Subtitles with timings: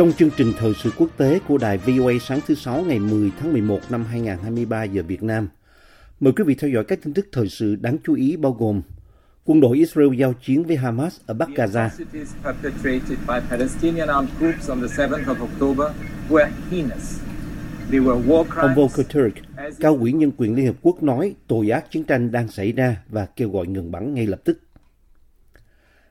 [0.00, 3.32] Trong chương trình thời sự quốc tế của đài VOA sáng thứ Sáu ngày 10
[3.40, 5.48] tháng 11 năm 2023 giờ Việt Nam,
[6.20, 8.82] mời quý vị theo dõi các tin tức thời sự đáng chú ý bao gồm
[9.44, 14.30] quân đội Israel giao chiến với Hamas ở Bắc Gaza, atrocities perpetrated by Palestinian armed
[14.38, 15.92] groups on the 7th of October
[16.30, 17.20] were heinous.
[17.90, 18.74] They were war Ông.
[18.74, 19.34] Volker Turk,
[19.80, 22.96] cao ủy nhân quyền Liên Hợp Quốc nói tội ác chiến tranh đang xảy ra
[23.08, 24.58] và kêu gọi ngừng bắn ngay lập tức.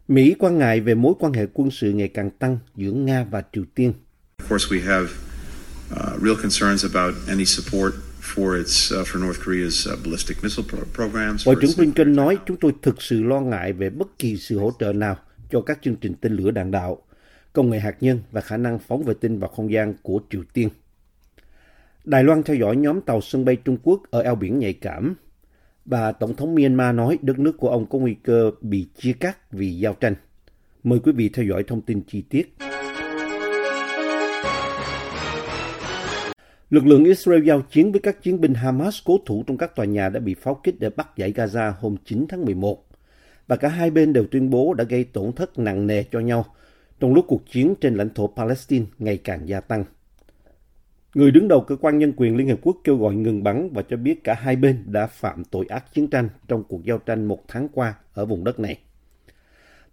[0.10, 3.44] Mỹ quan ngại về mối quan hệ quân sự ngày càng tăng giữa Nga và
[3.54, 3.94] Triều Tiên.
[4.38, 9.40] Of course, we have uh, real concerns about any support for its uh, for North
[9.46, 11.48] Korea's uh, ballistic missile pro- programs.
[11.48, 14.60] Ngoại for trưởng Blinken nói chúng tôi thực sự lo ngại về bất kỳ sự
[14.60, 15.18] hỗ trợ nào
[15.52, 17.02] cho các chương trình tên lửa đạn đạo,
[17.54, 20.44] công nghệ hạt nhân và khả năng phóng vệ tinh vào không gian của Triều
[20.54, 20.70] Tiên.
[22.06, 25.16] Đài Loan theo dõi nhóm tàu sân bay Trung Quốc ở eo biển nhạy cảm
[25.90, 29.52] và Tổng thống Myanmar nói đất nước của ông có nguy cơ bị chia cắt
[29.52, 30.16] vì giao tranh.
[30.84, 32.56] Mời quý vị theo dõi thông tin chi tiết.
[36.70, 39.86] Lực lượng Israel giao chiến với các chiến binh Hamas cố thủ trong các tòa
[39.86, 42.86] nhà đã bị pháo kích để bắt giải Gaza hôm 9 tháng 11.
[43.48, 46.46] Và cả hai bên đều tuyên bố đã gây tổn thất nặng nề cho nhau
[47.00, 49.84] trong lúc cuộc chiến trên lãnh thổ Palestine ngày càng gia tăng.
[51.14, 53.82] Người đứng đầu cơ quan nhân quyền Liên Hợp Quốc kêu gọi ngừng bắn và
[53.82, 57.26] cho biết cả hai bên đã phạm tội ác chiến tranh trong cuộc giao tranh
[57.26, 58.80] một tháng qua ở vùng đất này.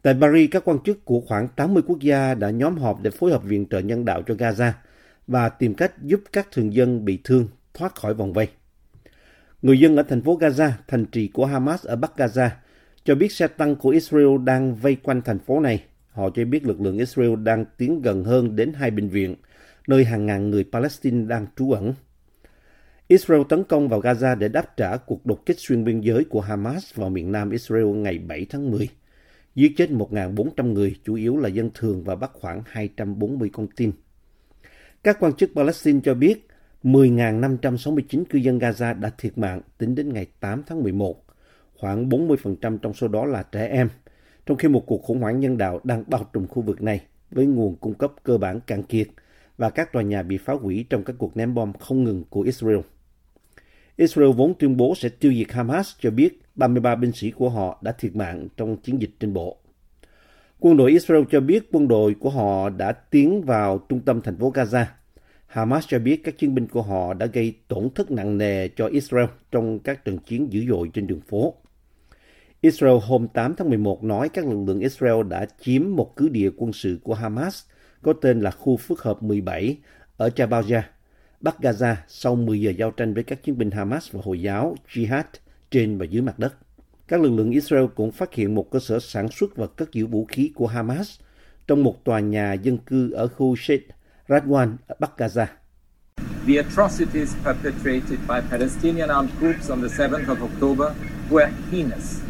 [0.03, 3.31] Tại Paris, các quan chức của khoảng 80 quốc gia đã nhóm họp để phối
[3.31, 4.72] hợp viện trợ nhân đạo cho Gaza
[5.27, 8.48] và tìm cách giúp các thường dân bị thương thoát khỏi vòng vây.
[9.62, 12.49] Người dân ở thành phố Gaza, thành trì của Hamas ở Bắc Gaza,
[13.05, 15.84] cho biết xe tăng của Israel đang vây quanh thành phố này.
[16.10, 19.34] Họ cho biết lực lượng Israel đang tiến gần hơn đến hai bệnh viện,
[19.87, 21.95] nơi hàng ngàn người Palestine đang trú ẩn.
[23.09, 26.41] Israel tấn công vào Gaza để đáp trả cuộc đột kích xuyên biên giới của
[26.41, 28.89] Hamas vào miền nam Israel ngày 7 tháng 10.
[29.55, 33.93] Giết chết 1.400 người, chủ yếu là dân thường và bắt khoảng 240 con tin.
[35.05, 36.49] Các quan chức Palestine cho biết
[36.83, 41.25] 10.569 cư dân Gaza đã thiệt mạng tính đến ngày 8 tháng 11.
[41.75, 43.89] Khoảng 40% trong số đó là trẻ em,
[44.47, 47.47] trong khi một cuộc khủng hoảng nhân đạo đang bao trùm khu vực này với
[47.47, 49.07] nguồn cung cấp cơ bản cạn kiệt
[49.56, 52.41] và các tòa nhà bị phá hủy trong các cuộc ném bom không ngừng của
[52.41, 52.78] Israel.
[53.97, 57.78] Israel vốn tuyên bố sẽ tiêu diệt Hamas cho biết 33 binh sĩ của họ
[57.83, 59.59] đã thiệt mạng trong chiến dịch trên bộ.
[60.61, 64.39] Quân đội Israel cho biết quân đội của họ đã tiến vào trung tâm thành
[64.39, 64.84] phố Gaza.
[65.47, 68.87] Hamas cho biết các chiến binh của họ đã gây tổn thất nặng nề cho
[68.87, 71.55] Israel trong các trận chiến dữ dội trên đường phố.
[72.61, 76.50] Israel hôm 8 tháng 11 nói các lực lượng Israel đã chiếm một cứ địa
[76.56, 77.65] quân sự của Hamas
[78.06, 79.77] có tên là khu phức hợp 17
[80.17, 80.83] ở Jabalia,
[81.41, 84.77] Bắc Gaza sau 10 giờ giao tranh với các chiến binh Hamas và Hồi giáo
[84.93, 85.25] Jihad
[85.71, 86.55] trên và dưới mặt đất.
[87.09, 90.06] Các lực lượng Israel cũng phát hiện một cơ sở sản xuất và cất giữ
[90.06, 91.21] vũ khí của Hamas
[91.67, 93.89] trong một tòa nhà dân cư ở khu Sheikh
[94.28, 95.47] Radwan ở Bắc Gaza.
[96.47, 100.93] The atrocities perpetrated by Palestinian armed groups on the 7th of October
[101.31, 102.21] were heinous.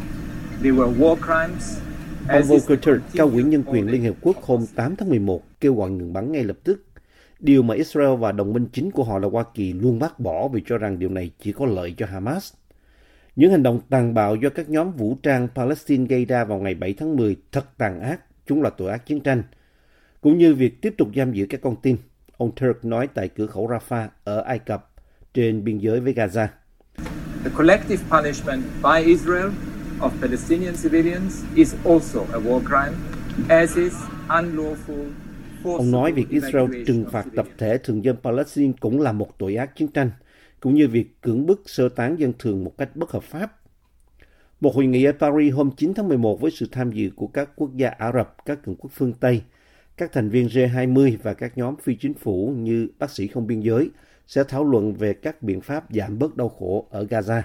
[0.63, 1.86] They were war crimes.
[2.29, 2.79] Ông Volker
[3.13, 6.31] cao ủy nhân quyền Liên hiệp Quốc hôm 8 tháng 11 kêu gọi ngừng bắn
[6.31, 6.85] ngay lập tức.
[7.39, 10.47] Điều mà Israel và đồng minh chính của họ là Hoa Kỳ luôn bác bỏ
[10.47, 12.53] vì cho rằng điều này chỉ có lợi cho Hamas.
[13.35, 16.75] Những hành động tàn bạo do các nhóm vũ trang Palestine gây ra vào ngày
[16.75, 19.43] 7 tháng 10 thật tàn ác, chúng là tội ác chiến tranh.
[20.21, 21.97] Cũng như việc tiếp tục giam giữ các con tin,
[22.37, 24.91] ông Turk nói tại cửa khẩu Rafah ở Ai Cập
[25.33, 26.47] trên biên giới với Gaza.
[27.43, 29.49] The collective punishment by Israel
[29.99, 32.95] of Palestinian civilians is also a war crime,
[33.49, 33.93] as is
[34.27, 35.05] unlawful
[35.63, 39.55] Ông nói việc Israel trừng phạt tập thể thường dân Palestine cũng là một tội
[39.55, 40.11] ác chiến tranh,
[40.59, 43.59] cũng như việc cưỡng bức sơ tán dân thường một cách bất hợp pháp.
[44.59, 47.49] Một hội nghị ở Paris hôm 9 tháng 11 với sự tham dự của các
[47.55, 49.41] quốc gia Ả Rập, các cường quốc phương Tây,
[49.97, 53.59] các thành viên G20 và các nhóm phi chính phủ như Bác sĩ không biên
[53.59, 53.89] giới
[54.27, 57.41] sẽ thảo luận về các biện pháp giảm bớt đau khổ ở Gaza.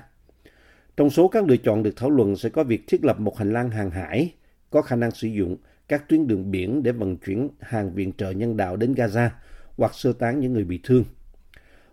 [0.96, 3.52] Trong số các lựa chọn được thảo luận sẽ có việc thiết lập một hành
[3.52, 4.32] lang hàng hải
[4.70, 5.56] có khả năng sử dụng
[5.88, 9.28] các tuyến đường biển để vận chuyển hàng viện trợ nhân đạo đến Gaza
[9.76, 11.04] hoặc sơ tán những người bị thương.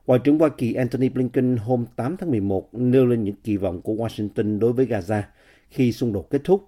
[0.07, 3.81] Ngoại trưởng Hoa Kỳ Antony Blinken hôm 8 tháng 11 nêu lên những kỳ vọng
[3.81, 5.21] của Washington đối với Gaza
[5.69, 6.67] khi xung đột kết thúc.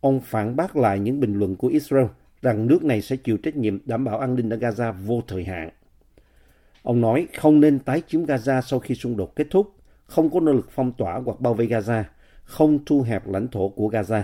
[0.00, 2.06] Ông phản bác lại những bình luận của Israel
[2.42, 5.44] rằng nước này sẽ chịu trách nhiệm đảm bảo an ninh ở Gaza vô thời
[5.44, 5.70] hạn.
[6.82, 9.74] Ông nói không nên tái chiếm Gaza sau khi xung đột kết thúc,
[10.08, 12.02] không có nỗ lực phong tỏa hoặc bao vây Gaza,
[12.44, 14.22] không thu hẹp lãnh thổ của Gaza.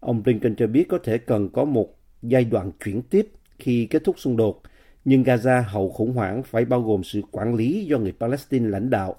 [0.00, 1.88] Ông Blinken cho biết có thể cần có một
[2.22, 3.28] giai đoạn chuyển tiếp
[3.58, 4.62] khi kết thúc xung đột,
[5.04, 8.90] nhưng Gaza hậu khủng hoảng phải bao gồm sự quản lý do người Palestine lãnh
[8.90, 9.16] đạo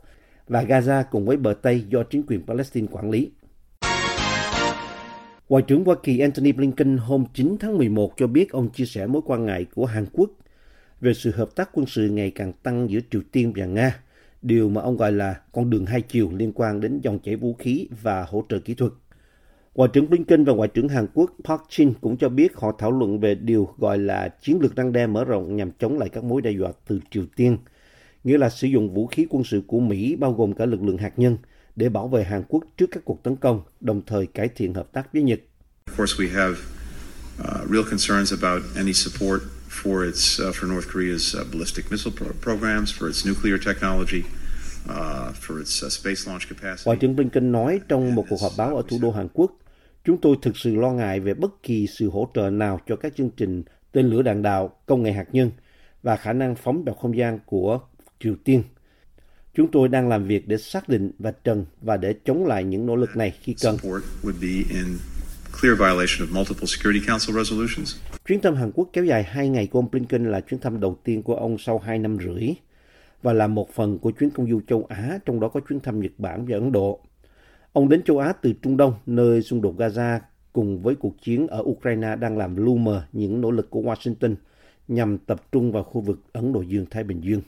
[0.48, 3.31] và Gaza cùng với bờ Tây do chính quyền Palestine quản lý.
[5.50, 9.07] Ngoại trưởng Hoa Kỳ Antony Blinken hôm 9 tháng 11 cho biết ông chia sẻ
[9.07, 10.31] mối quan ngại của Hàn Quốc
[11.01, 14.00] về sự hợp tác quân sự ngày càng tăng giữa Triều Tiên và Nga,
[14.42, 17.54] điều mà ông gọi là con đường hai chiều liên quan đến dòng chảy vũ
[17.60, 18.92] khí và hỗ trợ kỹ thuật.
[19.76, 22.92] Ngoại trưởng Blinken và Ngoại trưởng Hàn Quốc Park Jin cũng cho biết họ thảo
[22.92, 26.24] luận về điều gọi là chiến lược răng đe mở rộng nhằm chống lại các
[26.24, 27.58] mối đe dọa từ Triều Tiên,
[28.24, 30.98] nghĩa là sử dụng vũ khí quân sự của Mỹ bao gồm cả lực lượng
[30.98, 31.38] hạt nhân
[31.76, 34.94] để bảo vệ Hàn Quốc trước các cuộc tấn công, đồng thời cải thiện hợp
[34.94, 35.40] tác với Nhật.
[35.86, 36.56] Of course, we have
[37.40, 39.42] uh, real concerns about any support
[39.72, 44.24] for its uh, for North Korea's uh, ballistic missile pro- programs, for its nuclear technology,
[44.90, 46.84] uh, for its uh, space launch capacity.
[46.86, 49.52] Ngoại trưởng Blinken nói trong một cuộc họp báo ở thủ đô Hàn Quốc,
[50.06, 53.14] chúng tôi thực sự lo ngại về bất kỳ sự hỗ trợ nào cho các
[53.18, 55.52] chương trình tên lửa đạn đạo, công nghệ hạt nhân
[56.04, 57.80] và khả năng phóng vào không gian của
[58.20, 58.64] Triều Tiên.
[59.54, 62.86] Chúng tôi đang làm việc để xác định và trần và để chống lại những
[62.86, 63.78] nỗ lực này khi cần
[65.62, 67.96] clear violation of multiple Security Council resolutions.
[68.28, 70.98] Chuyến thăm Hàn Quốc kéo dài 2 ngày của ông Blinken là chuyến thăm đầu
[71.04, 72.50] tiên của ông sau 2 năm rưỡi
[73.22, 76.00] và là một phần của chuyến công du châu Á, trong đó có chuyến thăm
[76.00, 77.00] Nhật Bản và Ấn Độ.
[77.74, 80.19] Ông đến châu Á từ Trung Đông, nơi xung đột Gaza
[80.54, 84.36] cùng với cuộc chiến ở Ukraine đang làm lu mờ những nỗ lực của Washington
[84.88, 87.42] nhằm tập trung vào khu vực Ấn Độ Dương-Thái Bình Dương.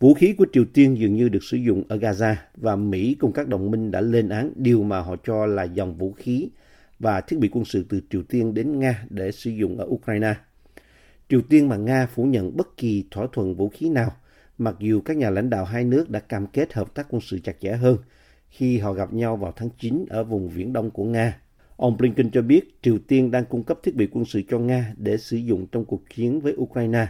[0.00, 3.32] Vũ khí của Triều Tiên dường như được sử dụng ở Gaza và Mỹ cùng
[3.32, 6.48] các đồng minh đã lên án điều mà họ cho là dòng vũ khí
[6.98, 10.34] và thiết bị quân sự từ Triều Tiên đến Nga để sử dụng ở Ukraine.
[11.28, 14.12] Triều Tiên và Nga phủ nhận bất kỳ thỏa thuận vũ khí nào,
[14.58, 17.38] mặc dù các nhà lãnh đạo hai nước đã cam kết hợp tác quân sự
[17.38, 17.96] chặt chẽ hơn
[18.48, 21.40] khi họ gặp nhau vào tháng 9 ở vùng Viễn Đông của Nga.
[21.76, 24.92] Ông Blinken cho biết Triều Tiên đang cung cấp thiết bị quân sự cho Nga
[24.96, 27.06] để sử dụng trong cuộc chiến với Ukraine,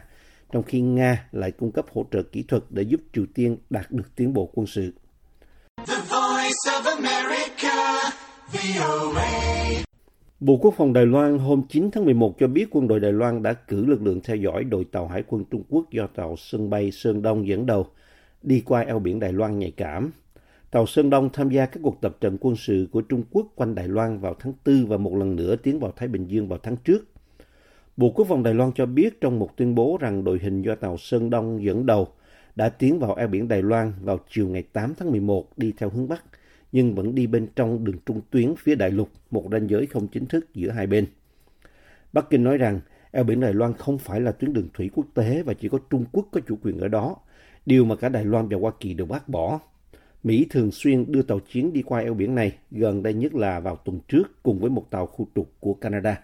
[0.52, 3.90] trong khi Nga lại cung cấp hỗ trợ kỹ thuật để giúp Triều Tiên đạt
[3.90, 4.92] được tiến bộ quân sự.
[5.86, 7.25] The voice of America,
[10.40, 13.42] Bộ Quốc phòng Đài Loan hôm 9 tháng 11 cho biết quân đội Đài Loan
[13.42, 16.70] đã cử lực lượng theo dõi đội tàu hải quân Trung Quốc do tàu sân
[16.70, 17.86] bay Sơn Đông dẫn đầu
[18.42, 20.10] đi qua eo biển Đài Loan nhạy cảm.
[20.70, 23.74] Tàu Sơn Đông tham gia các cuộc tập trận quân sự của Trung Quốc quanh
[23.74, 26.58] Đài Loan vào tháng 4 và một lần nữa tiến vào Thái Bình Dương vào
[26.62, 27.08] tháng trước.
[27.96, 30.74] Bộ Quốc phòng Đài Loan cho biết trong một tuyên bố rằng đội hình do
[30.74, 32.08] tàu Sơn Đông dẫn đầu
[32.56, 35.90] đã tiến vào eo biển Đài Loan vào chiều ngày 8 tháng 11 đi theo
[35.90, 36.24] hướng Bắc,
[36.76, 40.08] nhưng vẫn đi bên trong đường trung tuyến phía đại lục, một ranh giới không
[40.08, 41.06] chính thức giữa hai bên.
[42.12, 42.80] Bắc Kinh nói rằng
[43.12, 45.78] eo biển Đài Loan không phải là tuyến đường thủy quốc tế và chỉ có
[45.90, 47.16] Trung Quốc có chủ quyền ở đó,
[47.66, 49.60] điều mà cả Đài Loan và Hoa Kỳ đều bác bỏ.
[50.22, 53.60] Mỹ thường xuyên đưa tàu chiến đi qua eo biển này, gần đây nhất là
[53.60, 56.20] vào tuần trước cùng với một tàu khu trục của Canada.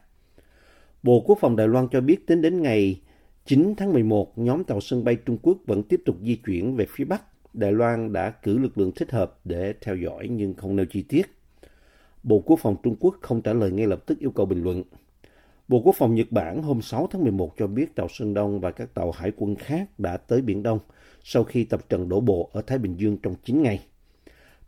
[1.02, 3.00] Bộ Quốc phòng Đài Loan cho biết tính đến ngày
[3.46, 6.86] 9 tháng 11, nhóm tàu sân bay Trung Quốc vẫn tiếp tục di chuyển về
[6.88, 7.22] phía Bắc.
[7.52, 11.02] Đài Loan đã cử lực lượng thích hợp để theo dõi nhưng không nêu chi
[11.02, 11.22] tiết.
[12.22, 14.82] Bộ Quốc phòng Trung Quốc không trả lời ngay lập tức yêu cầu bình luận.
[15.68, 18.70] Bộ Quốc phòng Nhật Bản hôm 6 tháng 11 cho biết tàu Sơn Đông và
[18.70, 20.78] các tàu hải quân khác đã tới Biển Đông
[21.24, 23.80] sau khi tập trận đổ bộ ở Thái Bình Dương trong 9 ngày.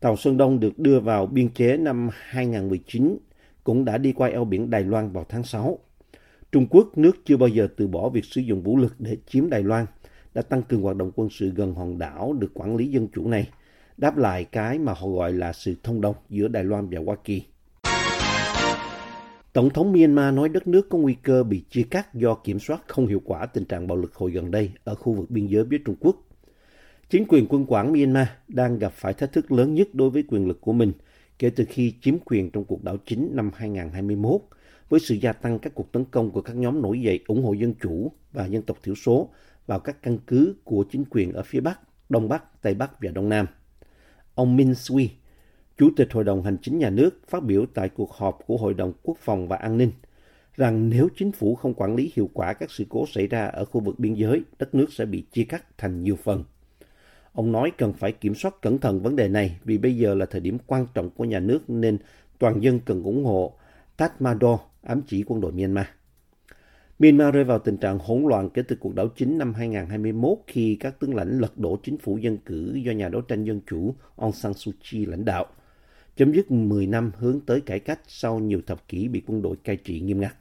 [0.00, 3.18] Tàu Sơn Đông được đưa vào biên chế năm 2019,
[3.64, 5.78] cũng đã đi qua eo biển Đài Loan vào tháng 6.
[6.52, 9.50] Trung Quốc, nước chưa bao giờ từ bỏ việc sử dụng vũ lực để chiếm
[9.50, 9.86] Đài Loan,
[10.34, 13.28] đã tăng cường hoạt động quân sự gần hòn đảo được quản lý dân chủ
[13.28, 13.48] này,
[13.96, 17.16] đáp lại cái mà họ gọi là sự thông đồng giữa Đài Loan và Hoa
[17.24, 17.42] Kỳ.
[19.52, 22.82] Tổng thống Myanmar nói đất nước có nguy cơ bị chia cắt do kiểm soát
[22.86, 25.64] không hiệu quả tình trạng bạo lực hồi gần đây ở khu vực biên giới
[25.64, 26.16] với Trung Quốc.
[27.10, 30.48] Chính quyền quân quản Myanmar đang gặp phải thách thức lớn nhất đối với quyền
[30.48, 30.92] lực của mình
[31.38, 34.40] kể từ khi chiếm quyền trong cuộc đảo chính năm 2021
[34.88, 37.52] với sự gia tăng các cuộc tấn công của các nhóm nổi dậy ủng hộ
[37.52, 39.30] dân chủ và dân tộc thiểu số
[39.66, 43.10] vào các căn cứ của chính quyền ở phía Bắc, Đông Bắc, Tây Bắc và
[43.10, 43.46] Đông Nam.
[44.34, 45.10] Ông Min Sui,
[45.76, 48.74] Chủ tịch Hội đồng Hành chính Nhà nước phát biểu tại cuộc họp của Hội
[48.74, 49.90] đồng Quốc phòng và An ninh
[50.56, 53.64] rằng nếu chính phủ không quản lý hiệu quả các sự cố xảy ra ở
[53.64, 56.44] khu vực biên giới, đất nước sẽ bị chia cắt thành nhiều phần.
[57.32, 60.26] Ông nói cần phải kiểm soát cẩn thận vấn đề này vì bây giờ là
[60.26, 61.98] thời điểm quan trọng của nhà nước nên
[62.38, 63.56] toàn dân cần ủng hộ
[63.98, 65.86] Tatmadaw, ám chỉ quân đội Myanmar.
[66.98, 70.76] Myanmar rơi vào tình trạng hỗn loạn kể từ cuộc đảo chính năm 2021 khi
[70.80, 73.94] các tướng lãnh lật đổ chính phủ dân cử do nhà đấu tranh dân chủ
[74.16, 75.46] Aung San Suu Kyi lãnh đạo,
[76.16, 79.56] chấm dứt 10 năm hướng tới cải cách sau nhiều thập kỷ bị quân đội
[79.64, 80.34] cai trị nghiêm ngặt.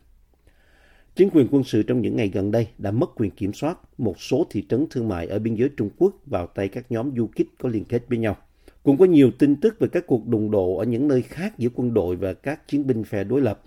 [1.15, 4.21] Chính quyền quân sự trong những ngày gần đây đã mất quyền kiểm soát một
[4.21, 7.27] số thị trấn thương mại ở biên giới Trung Quốc vào tay các nhóm du
[7.35, 8.37] kích có liên kết với nhau.
[8.83, 11.69] Cũng có nhiều tin tức về các cuộc đụng độ ở những nơi khác giữa
[11.75, 13.63] quân đội và các chiến binh phe đối lập.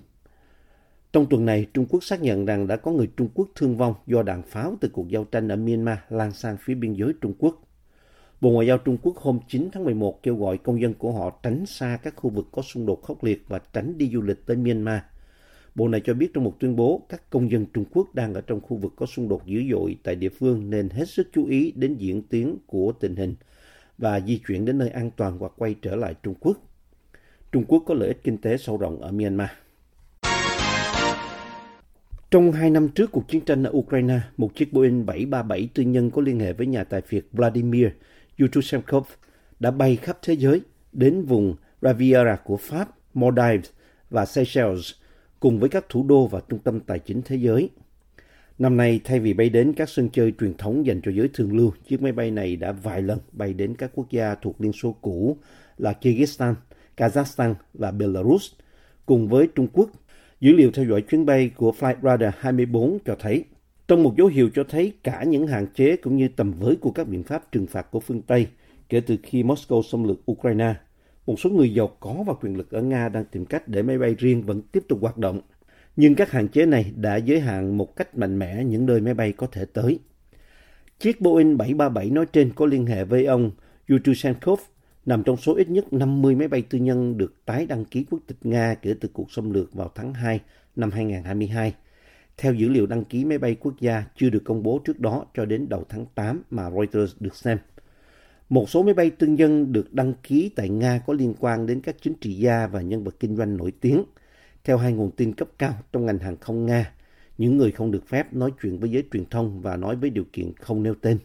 [1.16, 3.94] Trong tuần này, Trung Quốc xác nhận rằng đã có người Trung Quốc thương vong
[4.06, 7.34] do đạn pháo từ cuộc giao tranh ở Myanmar lan sang phía biên giới Trung
[7.38, 7.62] Quốc.
[8.40, 11.40] Bộ Ngoại giao Trung Quốc hôm 9 tháng 11 kêu gọi công dân của họ
[11.42, 14.46] tránh xa các khu vực có xung đột khốc liệt và tránh đi du lịch
[14.46, 15.00] tới Myanmar.
[15.74, 18.40] Bộ này cho biết trong một tuyên bố, các công dân Trung Quốc đang ở
[18.40, 21.46] trong khu vực có xung đột dữ dội tại địa phương nên hết sức chú
[21.46, 23.34] ý đến diễn tiến của tình hình
[23.98, 26.56] và di chuyển đến nơi an toàn hoặc quay trở lại Trung Quốc.
[27.52, 29.50] Trung Quốc có lợi ích kinh tế sâu rộng ở Myanmar.
[32.36, 36.10] Trong hai năm trước cuộc chiến tranh ở Ukraine, một chiếc Boeing 737 tư nhân
[36.10, 37.88] có liên hệ với nhà tài phiệt Vladimir
[38.38, 39.06] Yutusenkov
[39.60, 40.60] đã bay khắp thế giới
[40.92, 43.70] đến vùng Riviera của Pháp, Maldives
[44.10, 44.90] và Seychelles
[45.40, 47.70] cùng với các thủ đô và trung tâm tài chính thế giới.
[48.58, 51.56] Năm nay, thay vì bay đến các sân chơi truyền thống dành cho giới thường
[51.56, 54.72] lưu, chiếc máy bay này đã vài lần bay đến các quốc gia thuộc Liên
[54.72, 55.36] Xô cũ
[55.78, 56.54] là Kyrgyzstan,
[56.96, 58.52] Kazakhstan và Belarus,
[59.06, 59.90] cùng với Trung Quốc.
[60.46, 63.44] Dữ liệu theo dõi chuyến bay của Flightradar 24 cho thấy,
[63.88, 66.90] trong một dấu hiệu cho thấy cả những hạn chế cũng như tầm với của
[66.90, 68.46] các biện pháp trừng phạt của phương Tây
[68.88, 70.74] kể từ khi Moscow xâm lược Ukraine,
[71.26, 73.98] một số người giàu có và quyền lực ở Nga đang tìm cách để máy
[73.98, 75.40] bay riêng vẫn tiếp tục hoạt động.
[75.96, 79.14] Nhưng các hạn chế này đã giới hạn một cách mạnh mẽ những nơi máy
[79.14, 79.98] bay có thể tới.
[80.98, 83.50] Chiếc Boeing 737 nói trên có liên hệ với ông
[83.88, 84.60] Yutushenkov,
[85.06, 88.18] nằm trong số ít nhất 50 máy bay tư nhân được tái đăng ký quốc
[88.26, 90.40] tịch Nga kể từ cuộc xâm lược vào tháng 2
[90.76, 91.74] năm 2022.
[92.36, 95.24] Theo dữ liệu đăng ký máy bay quốc gia chưa được công bố trước đó
[95.34, 97.58] cho đến đầu tháng 8 mà Reuters được xem.
[98.48, 101.80] Một số máy bay tư nhân được đăng ký tại Nga có liên quan đến
[101.80, 104.04] các chính trị gia và nhân vật kinh doanh nổi tiếng.
[104.64, 106.92] Theo hai nguồn tin cấp cao trong ngành hàng không Nga,
[107.38, 110.24] những người không được phép nói chuyện với giới truyền thông và nói với điều
[110.32, 111.18] kiện không nêu tên.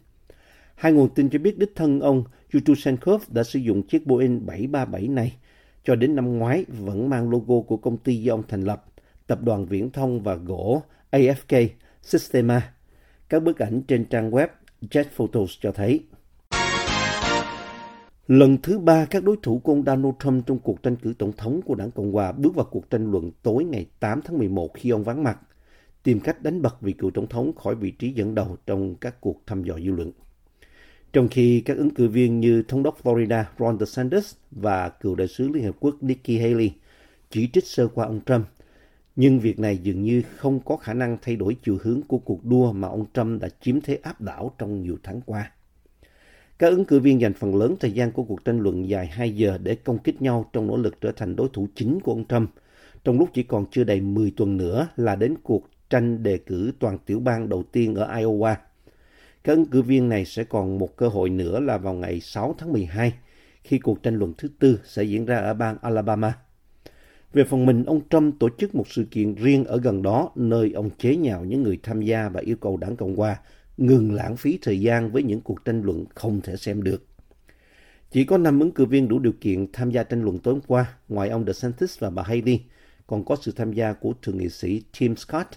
[0.76, 5.08] Hai nguồn tin cho biết đích thân ông Yutushenkov đã sử dụng chiếc Boeing 737
[5.08, 5.38] này
[5.84, 8.86] cho đến năm ngoái vẫn mang logo của công ty do ông thành lập,
[9.27, 11.67] tập đoàn viễn thông và gỗ AFK
[12.01, 12.74] Sistema.
[13.29, 14.48] Các bức ảnh trên trang web
[14.81, 16.00] Jet Photos cho thấy.
[18.27, 21.31] Lần thứ ba, các đối thủ của ông Donald Trump trong cuộc tranh cử tổng
[21.38, 24.70] thống của đảng Cộng hòa bước vào cuộc tranh luận tối ngày 8 tháng 11
[24.74, 25.39] khi ông vắng mặt,
[26.03, 29.22] tìm cách đánh bật vị cựu tổng thống khỏi vị trí dẫn đầu trong các
[29.22, 30.12] cuộc thăm dò dư luận.
[31.13, 35.27] Trong khi các ứng cử viên như thống đốc Florida Ron DeSantis và cựu đại
[35.27, 36.72] sứ Liên Hợp Quốc Nikki Haley
[37.30, 38.46] chỉ trích sơ qua ông Trump,
[39.15, 42.46] nhưng việc này dường như không có khả năng thay đổi chiều hướng của cuộc
[42.46, 45.51] đua mà ông Trump đã chiếm thế áp đảo trong nhiều tháng qua.
[46.60, 49.36] Các ứng cử viên dành phần lớn thời gian của cuộc tranh luận dài 2
[49.36, 52.25] giờ để công kích nhau trong nỗ lực trở thành đối thủ chính của ông
[52.25, 52.50] Trump,
[53.03, 56.72] trong lúc chỉ còn chưa đầy 10 tuần nữa là đến cuộc tranh đề cử
[56.80, 58.56] toàn tiểu bang đầu tiên ở Iowa.
[59.44, 62.56] Các ứng cử viên này sẽ còn một cơ hội nữa là vào ngày 6
[62.58, 63.14] tháng 12,
[63.64, 66.34] khi cuộc tranh luận thứ tư sẽ diễn ra ở bang Alabama.
[67.34, 70.72] Về phần mình, ông Trump tổ chức một sự kiện riêng ở gần đó, nơi
[70.72, 73.38] ông chế nhạo những người tham gia và yêu cầu đảng Cộng hòa
[73.78, 77.06] ngừng lãng phí thời gian với những cuộc tranh luận không thể xem được.
[78.12, 80.86] Chỉ có 5 ứng cử viên đủ điều kiện tham gia tranh luận tối qua,
[81.10, 82.62] ngoài ông DeSantis và bà Haley,
[83.08, 85.48] còn có sự tham gia của thượng nghị sĩ Tim Scott,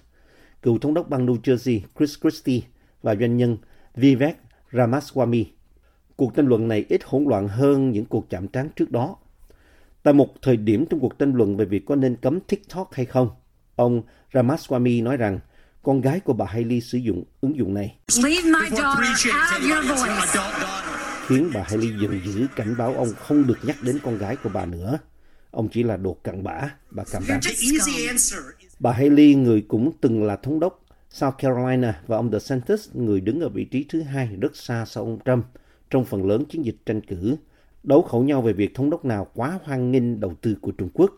[0.62, 2.61] cựu thống đốc bang New Jersey Chris Christie
[3.03, 3.57] và doanh nhân
[3.96, 4.36] Vivek
[4.72, 5.44] Ramaswamy.
[6.16, 9.16] Cuộc tranh luận này ít hỗn loạn hơn những cuộc chạm trán trước đó.
[10.02, 13.06] Tại một thời điểm trong cuộc tranh luận về việc có nên cấm TikTok hay
[13.06, 13.28] không,
[13.76, 15.38] ông Ramaswamy nói rằng
[15.82, 17.96] con gái của bà Haley sử dụng ứng dụng này.
[21.26, 24.50] Khiến bà Haley giận dữ cảnh báo ông không được nhắc đến con gái của
[24.54, 24.98] bà nữa.
[25.50, 26.60] Ông chỉ là đồ cặn bã,
[26.90, 27.40] bà cảm đáng.
[28.78, 30.84] Bà Haley, người cũng từng là thống đốc
[31.14, 35.04] South Carolina và ông DeSantis, người đứng ở vị trí thứ hai rất xa sau
[35.04, 35.44] ông Trump
[35.90, 37.37] trong phần lớn chiến dịch tranh cử,
[37.83, 40.88] đấu khẩu nhau về việc thống đốc nào quá hoan nghênh đầu tư của Trung
[40.94, 41.11] Quốc.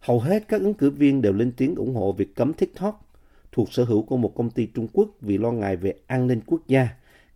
[0.00, 3.08] Hầu hết các ứng cử viên đều lên tiếng ủng hộ việc cấm TikTok
[3.52, 6.40] thuộc sở hữu của một công ty Trung Quốc vì lo ngại về an ninh
[6.46, 6.88] quốc gia.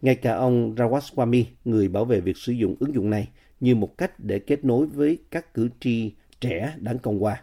[0.03, 3.29] Ngay cả ông Rawaswamy, người bảo vệ việc sử dụng ứng dụng này
[3.61, 7.43] như một cách để kết nối với các cử tri trẻ đảng Cộng hòa.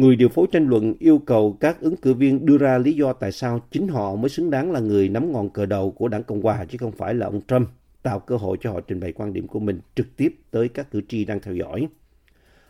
[0.00, 3.12] Người điều phối tranh luận yêu cầu các ứng cử viên đưa ra lý do
[3.12, 6.22] tại sao chính họ mới xứng đáng là người nắm ngọn cờ đầu của đảng
[6.22, 7.68] Cộng hòa chứ không phải là ông Trump,
[8.02, 10.90] tạo cơ hội cho họ trình bày quan điểm của mình trực tiếp tới các
[10.90, 11.88] cử tri đang theo dõi.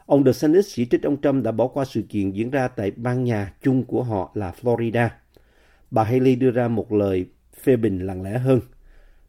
[0.07, 3.25] Ông DeSantis chỉ trích ông Trump đã bỏ qua sự kiện diễn ra tại bang
[3.25, 5.09] nhà chung của họ là Florida.
[5.91, 7.27] Bà Haley đưa ra một lời
[7.63, 8.61] phê bình lặng lẽ hơn.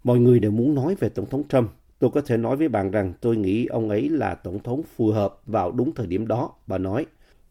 [0.03, 1.71] Mọi người đều muốn nói về Tổng thống Trump.
[1.99, 5.11] Tôi có thể nói với bạn rằng tôi nghĩ ông ấy là Tổng thống phù
[5.11, 6.51] hợp vào đúng thời điểm đó.
[6.67, 7.05] Bà nói,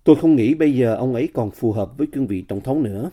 [0.04, 2.82] Tôi không nghĩ bây giờ ông ấy còn phù hợp với cương vị tổng thống
[2.82, 3.10] nữa.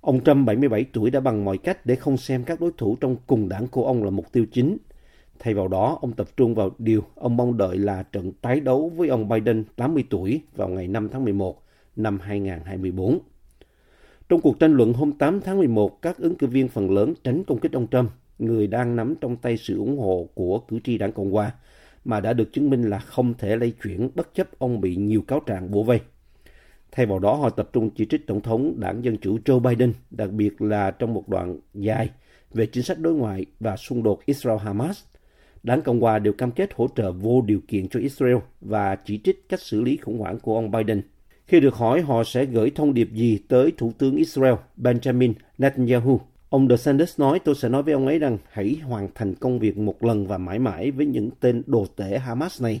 [0.00, 3.16] Ông Trump 77 tuổi đã bằng mọi cách để không xem các đối thủ trong
[3.26, 4.76] cùng đảng của ông là mục tiêu chính.
[5.38, 8.92] Thay vào đó, ông tập trung vào điều ông mong đợi là trận tái đấu
[8.96, 11.62] với ông Biden 80 tuổi vào ngày 5 tháng 11
[11.96, 13.18] năm 2024.
[14.28, 17.44] Trong cuộc tranh luận hôm 8 tháng 11, các ứng cử viên phần lớn tránh
[17.44, 20.98] công kích ông Trump, người đang nắm trong tay sự ủng hộ của cử tri
[20.98, 21.52] đảng Cộng hòa,
[22.04, 25.22] mà đã được chứng minh là không thể lây chuyển bất chấp ông bị nhiều
[25.22, 26.00] cáo trạng bổ vây.
[26.92, 29.92] Thay vào đó, họ tập trung chỉ trích Tổng thống đảng Dân Chủ Joe Biden,
[30.10, 32.10] đặc biệt là trong một đoạn dài
[32.54, 35.04] về chính sách đối ngoại và xung đột Israel-Hamas.
[35.62, 39.20] Đảng Cộng hòa đều cam kết hỗ trợ vô điều kiện cho Israel và chỉ
[39.24, 41.02] trích cách xử lý khủng hoảng của ông Biden.
[41.46, 46.20] Khi được hỏi họ sẽ gửi thông điệp gì tới Thủ tướng Israel Benjamin Netanyahu,
[46.54, 49.78] ông DeSantis nói tôi sẽ nói với ông ấy rằng hãy hoàn thành công việc
[49.78, 52.80] một lần và mãi mãi với những tên đồ tể Hamas này.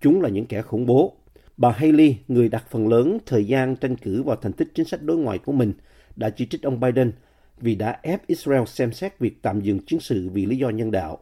[0.00, 1.16] Chúng là những kẻ khủng bố
[1.56, 5.02] Bà Haley, người đặt phần lớn thời gian tranh cử vào thành tích chính sách
[5.02, 5.72] đối ngoại của mình,
[6.16, 7.12] đã chỉ trích ông Biden
[7.58, 10.90] vì đã ép Israel xem xét việc tạm dừng chiến sự vì lý do nhân
[10.90, 11.18] đạo.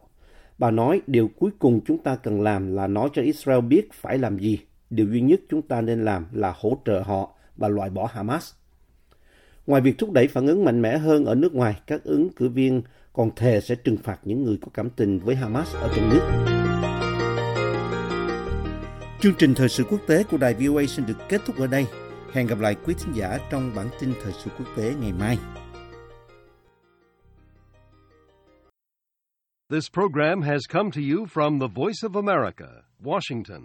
[0.57, 4.17] Bà nói điều cuối cùng chúng ta cần làm là nói cho Israel biết phải
[4.17, 4.59] làm gì.
[4.89, 8.53] Điều duy nhất chúng ta nên làm là hỗ trợ họ và loại bỏ Hamas.
[9.67, 12.49] Ngoài việc thúc đẩy phản ứng mạnh mẽ hơn ở nước ngoài, các ứng cử
[12.49, 12.81] viên
[13.13, 16.21] còn thề sẽ trừng phạt những người có cảm tình với Hamas ở trong nước.
[19.19, 21.85] Chương trình thời sự quốc tế của đài VOA xin được kết thúc ở đây.
[22.33, 25.37] Hẹn gặp lại quý thính giả trong bản tin thời sự quốc tế ngày mai.
[29.69, 32.67] This program has come to you from the Voice of America,
[33.03, 33.61] Washington.